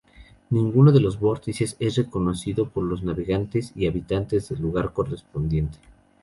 [0.49, 5.77] Ninguno de los "vórtices" es reconocido por los navegantes y habitantes del lugar correspondiente.